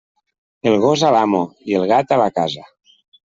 El 0.71 0.77
gos 0.85 1.03
a 1.09 1.11
l'amo, 1.15 1.41
i 1.73 1.77
el 1.81 1.85
gat 1.93 2.17
a 2.17 2.19
la 2.23 2.27
casa. 2.39 2.67